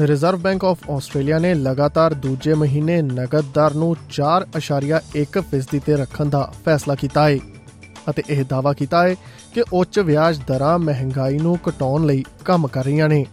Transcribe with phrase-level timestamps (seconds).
[0.00, 6.52] Reserve bank of Australia ਨੇ ਲਗਾਤਾਰ ਦੂਜੇ ਮਹੀਨੇ ਨਗਦ ਦਰ ਨੂੰ 4.1% ਤੇ ਰੱਖਣ ਦਾ
[6.64, 7.38] ਫੈਸਲਾ ਕੀਤਾ ਹੈ
[8.10, 9.14] ਅਤੇ ਇਹ ਦਾਅਵਾ ਕੀਤਾ ਹੈ
[9.54, 13.26] ਕਿ ਉੱਚ ਵਿਆਜ ਦਰਾਂ ਮਹਿੰਗਾਈ ਨੂੰ ਘਟਾਉਣ ਲਈ ਕੰਮ ਕਰ ਰਹੀਆਂ ਨੇ।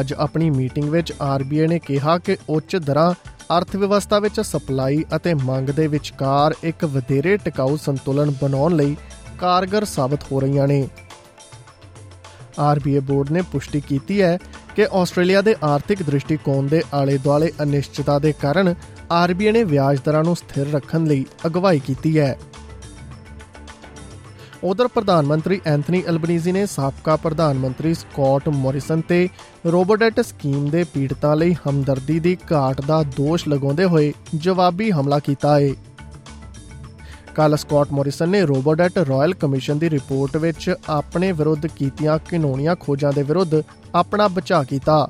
[0.00, 3.12] ਅੱਜ ਆਪਣੀ ਮੀਟਿੰਗ ਵਿੱਚ RBA ਨੇ ਕਿਹਾ ਕਿ ਉੱਚ ਦਰਾਂ
[3.58, 8.96] ਅਰਥ ਵਿਵਸਥਾ ਵਿੱਚ ਸਪਲਾਈ ਅਤੇ ਮੰਗ ਦੇ ਵਿਚਕਾਰ ਇੱਕ ਵਧੇਰੇ ਟਿਕਾਊ ਸੰਤੁਲਨ ਬਣਾਉਣ ਲਈ
[9.38, 10.88] ਕਾਰਗਰ ਸਾਬਤ ਹੋ ਰਹੀਆਂ ਨੇ।
[12.74, 14.38] RBA ਬੋਰਡ ਨੇ ਪੁਸ਼ਟੀ ਕੀਤੀ ਹੈ
[14.76, 18.74] ਕਿ ਆਸਟ੍ਰੇਲੀਆ ਦੇ ਆਰਥਿਕ ਦ੍ਰਿਸ਼ਟੀਕੋਣ ਦੇ ਆਲੇ-ਦੁਆਲੇ ਅਨਿਸ਼ਚਿਤਤਾ ਦੇ ਕਾਰਨ
[19.30, 22.38] RBA ਨੇ ਵਿਆਜ ਦਰਾਂ ਨੂੰ ਸਥਿਰ ਰੱਖਣ ਲਈ ਅਗਵਾਈ ਕੀਤੀ ਹੈ।
[24.64, 29.28] ਉਧਰ ਪ੍ਰਧਾਨ ਮੰਤਰੀ ਐਂਥਨੀ ਐਲਬਨੀਜ਼ੀ ਨੇ ਸਾਬਕਾ ਪ੍ਰਧਾਨ ਮੰਤਰੀ ਸਕਾਟ ਮੋਰਿਸਨ ਤੇ
[29.66, 35.60] ਰੋਬੋਡੈਟ ਸਕੀਮ ਦੇ ਪੀੜਤਾਂ ਲਈ ਹਮਦਰਦੀ ਦੀ ਘਾਟ ਦਾ ਦੋਸ਼ ਲਗਾਉਂਦੇ ਹੋਏ ਜਵਾਬੀ ਹਮਲਾ ਕੀਤਾ
[35.60, 35.70] ਹੈ।
[37.36, 43.12] ਕੱਲ ਸਕਾਟ ਮੋਰਿਸਨ ਨੇ ਰੋਬੋਡੈਟ ਰਾਇਲ ਕਮਿਸ਼ਨ ਦੀ ਰਿਪੋਰਟ ਵਿੱਚ ਆਪਣੇ ਵਿਰੁੱਧ ਕੀਤੀਆਂ ਘਿਨੌਣੀਆਂ ਖੋਜਾਂ
[43.12, 43.54] ਦੇ ਵਿਰੁੱਧ
[43.94, 45.06] ਆਪਣਾ ਬਚਾਅ ਕੀਤਾ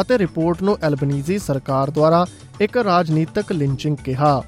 [0.00, 2.24] ਅਤੇ ਰਿਪੋਰਟ ਨੂੰ ਐਲਬਨੀਜ਼ੀ ਸਰਕਾਰ ਦੁਆਰਾ
[2.60, 4.42] ਇੱਕ ਰਾਜਨੀਤਿਕ ਲਿੰਚਿੰਗ ਕਿਹਾ।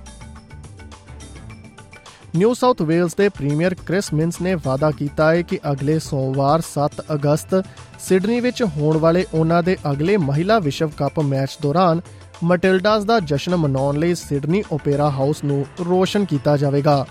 [2.35, 7.03] ਨਿਊ ਸਾਊਥ ਵੇਲਸ ਦੇ ਪ੍ਰੀਮੀਅਰ ਕ੍ਰਿਸ ਮਿੰਸ ਨੇ ਵਾਅਦਾ ਕੀਤਾ ਹੈ ਕਿ ਅਗਲੇ ਸੋਮਵਾਰ 7
[7.15, 7.55] ਅਗਸਤ
[8.01, 12.01] ਸਿਡਨੀ ਵਿੱਚ ਹੋਣ ਵਾਲੇ ਉਹਨਾਂ ਦੇ ਅਗਲੇ ਮਹਿਲਾ ਵਿਸ਼ਵ ਕੱਪ ਮੈਚ ਦੌਰਾਨ
[12.45, 17.07] ਮਟਿਲਡਾਸ ਦਾ ਜਸ਼ਨ ਮਨਾਉਣ ਲਈ ਸਿਡਨੀ ਓਪੇਰਾ ਹਾਊਸ ਨੂੰ ਰੋਸ਼ਨ ਕੀਤਾ ਜਾਵੇਗਾ।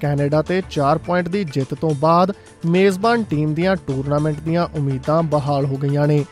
[0.00, 2.32] ਕੈਨੇਡਾ ਤੇ 4 ਪੁਆਇੰਟ ਦੀ ਜਿੱਤ ਤੋਂ ਬਾਅਦ
[2.66, 6.24] ਮੇਜ਼ਬਾਨ ਟੀਮ ਦੀਆਂ ਟੂਰਨਾਮੈਂਟ ਦੀਆਂ ਉਮੀਦਾਂ ਬਹਾਲ ਹੋ ਗਈਆਂ ਨੇ।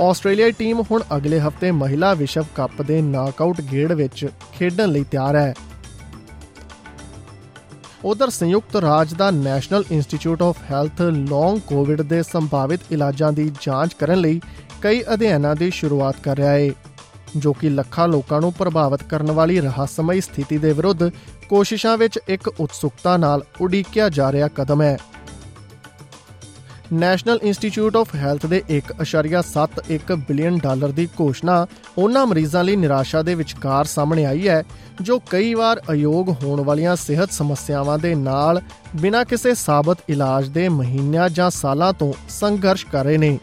[0.00, 5.36] ਆਸਟ੍ਰੇਲੀਆਈ ਟੀਮ ਹੁਣ ਅਗਲੇ ਹਫ਼ਤੇ ਮਹਿਲਾ ਵਿਸ਼ਵ ਕੱਪ ਦੇ ਨਾਕਆਊਟ ਗੇੜ ਵਿੱਚ ਖੇਡਣ ਲਈ ਤਿਆਰ
[5.36, 5.54] ਹੈ।
[8.04, 13.94] ਉਧਰ ਸੰਯੁਕਤ ਰਾਜ ਦਾ National Institute of Health long Covid ਦੇ ਸੰਭਾਵਿਤ ਇਲਾਜਾਂ ਦੀ ਜਾਂਚ
[13.94, 14.40] ਕਰਨ ਲਈ
[14.82, 16.70] ਕਈ ਅਧਿਐਨਾਂ ਦੀ ਸ਼ੁਰੂਆਤ ਕਰ ਰਿਹਾ ਹੈ
[17.36, 21.08] ਜੋ ਕਿ ਲੱਖਾਂ ਲੋਕਾਂ ਨੂੰ ਪ੍ਰਭਾਵਿਤ ਕਰਨ ਵਾਲੀ ਰਹੱਸਮਈ ਸਥਿਤੀ ਦੇ ਵਿਰੁੱਧ
[21.48, 24.96] ਕੋਸ਼ਿਸ਼ਾਂ ਵਿੱਚ ਇੱਕ ਉਤਸੁਕਤਾ ਨਾਲ ਉਡੀਕਿਆ ਜਾ ਰਿਹਾ ਕਦਮ ਹੈ।
[26.92, 31.66] ਨੈਸ਼ਨਲ ਇੰਸਟੀਚਿਊਟ ਆਫ ਹੈਲਥ ਦੇ 1.71 ਬਿਲੀਅਨ ਡਾਲਰ ਦੀ ਘੋਸ਼ਣਾ
[31.98, 34.62] ਉਹਨਾਂ ਮਰੀਜ਼ਾਂ ਲਈ ਨਿਰਾਸ਼ਾ ਦੇ ਵਿਚਕਾਰ ਸਾਹਮਣੇ ਆਈ ਹੈ,
[35.02, 38.60] ਜੋ ਕਈ ਵਾਰ ਅਯੋਗ ਹੋਣ ਵਾਲੀਆਂ ਸਿਹਤ ਸਮੱਸਿਆਵਾਂ ਦੇ ਨਾਲ
[38.96, 43.38] ਬਿਨਾਂ ਕਿਸੇ ਸਾਬਤ ਇਲਾਜ ਦੇ ਮਹੀਨਿਆਂ ਜਾਂ ਸਾਲਾਂ ਤੋਂ ਸੰਘਰਸ਼ ਕਰ ਰਹੇ ਨੇ।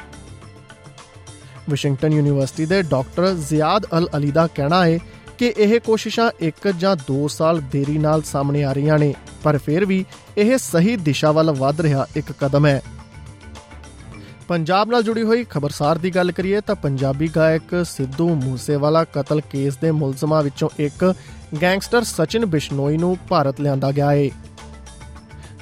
[1.69, 4.97] ਵਾਸ਼ਿੰਗਟਨ ਯੂਨੀਵਰਸਿਟੀ ਦੇ ਡਾਕਟਰ ਜ਼ਿਆਦ ਅਲ ਅਲੀ ਦਾ ਕਹਿਣਾ ਹੈ
[5.37, 9.13] ਕਿ ਇਹ ਕੋਸ਼ਿਸ਼ਾਂ 1 ਜਾਂ 2 ਸਾਲ ਦੇਰੀ ਨਾਲ ਸਾਹਮਣੇ ਆ ਰਹੀਆਂ ਨੇ,
[9.43, 10.05] ਪਰ ਫਿਰ ਵੀ
[10.37, 12.81] ਇਹ ਸਹੀ ਦਿਸ਼ਾ ਵੱਲ ਵਧ ਰਿਹਾ ਇੱਕ ਕਦਮ ਹੈ।
[14.51, 19.77] ਪੰਜਾਬ ਨਾਲ ਜੁੜੀ ਹੋਈ ਖਬਰਸਾਰ ਦੀ ਗੱਲ ਕਰੀਏ ਤਾਂ ਪੰਜਾਬੀ ਗਾਇਕ ਸਿੱਧੂ ਮੂਸੇਵਾਲਾ ਕਤਲ ਕੇਸ
[19.77, 21.13] ਦੇ ਮੁਲਜ਼ਮਾਂ ਵਿੱਚੋਂ ਇੱਕ
[21.61, 24.29] ਗੈਂਗਸਟਰ ਸਚਿਨ ਬਿਸ਼ਨੋਈ ਨੂੰ ਭਾਰਤ ਲਿਆਂਦਾ ਗਿਆ ਹੈ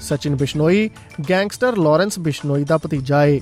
[0.01, 0.89] ਸਚਿਨ ਬਿਸ਼ਨੋਈ
[1.29, 3.39] ਗੈਂਗਸਟਰ ਲਾਰੈਂਸ ਬਿਸ਼ਨੋਈ ਦਾ ਭਤੀਜਾ ਹੈ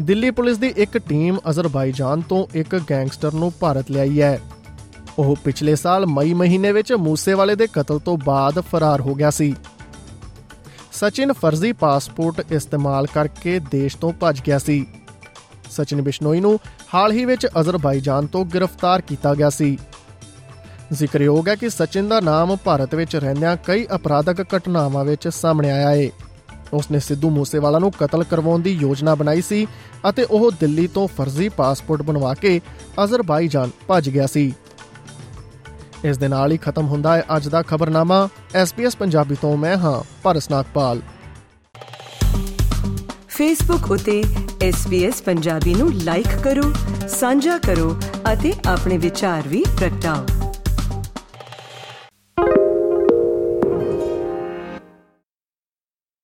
[0.00, 4.40] ਦਿੱਲੀ ਪੁਲਿਸ ਦੀ ਇੱਕ ਟੀਮ ਅਜ਼ਰਬਾਈਜਾਨ ਤੋਂ ਇੱਕ ਗੈਂਗਸਟਰ ਨੂੰ ਭਾਰਤ ਲਿਆਈ ਹੈ।
[5.18, 9.54] ਉਹ ਪਿਛਲੇ ਸਾਲ ਮਈ ਮਹੀਨੇ ਵਿੱਚ ਮੂਸੇਵਾਲੇ ਦੇ ਕਤਲ ਤੋਂ ਬਾਅਦ ਫਰਾਰ ਹੋ ਗਿਆ ਸੀ।
[10.92, 14.86] ਸਚਿਨ ਫਰਜ਼ੀ ਪਾਸਪੋਰਟ ਇਸਤੇਮਾਲ ਕਰਕੇ ਦੇਸ਼ ਤੋਂ ਭੱਜ ਗਿਆ ਸੀ।
[15.70, 16.58] ਸਚਿਨ ਬਿਸ਼ਨੋਈ ਨੂੰ
[16.94, 19.76] ਹਾਲ ਹੀ ਵਿੱਚ ਅਜ਼ਰਬਾਈਜਾਨ ਤੋਂ ਗ੍ਰਿਫਤਾਰ ਕੀਤਾ ਗਿਆ ਸੀ।
[20.92, 25.90] ਜ਼ਿਕਰਯੋਗ ਹੈ ਕਿ ਸਚਿਨ ਦਾ ਨਾਮ ਭਾਰਤ ਵਿੱਚ ਰਹਿੰਦਿਆਂ ਕਈ ਅਪਰਾਧਕ ਘਟਨਾਵਾਂ ਵਿੱਚ ਸਾਹਮਣੇ ਆਇਆ
[25.90, 26.10] ਹੈ
[26.72, 29.66] ਉਸਨੇ ਸਿੱਧੂ ਮੂਸੇਵਾਲਾ ਨੂੰ ਕਤਲ ਕਰਵਾਉਣ ਦੀ ਯੋਜਨਾ ਬਣਾਈ ਸੀ
[30.08, 32.60] ਅਤੇ ਉਹ ਦਿੱਲੀ ਤੋਂ ਫਰਜ਼ੀ ਪਾਸਪੋਰਟ ਬਣਵਾ ਕੇ
[33.04, 34.52] ਅਜ਼ਰਬਾਈਜਾਨ ਭੱਜ ਗਿਆ ਸੀ।
[36.04, 38.28] ਇਸ ਦੇ ਨਾਲ ਹੀ ਖਤਮ ਹੁੰਦਾ ਹੈ ਅੱਜ ਦਾ ਖਬਰਨਾਮਾ।
[38.62, 41.00] SBS ਪੰਜਾਬੀ ਤੋਂ ਮੈਂ ਹਾਂ ਪਰਸ ਨਾਗਪਾਲ।
[43.28, 44.24] ਫੇਸਬੁੱਕ ਉਤੇ
[44.68, 46.72] SBS ਪੰਜਾਬੀ ਨੂੰ ਲਾਈਕ ਕਰੋ,
[47.08, 47.96] ਸਾਂਝਾ ਕਰੋ
[48.32, 50.41] ਅਤੇ ਆਪਣੇ ਵਿਚਾਰ ਵੀ ਪ੍ਰਗਟਾਓ।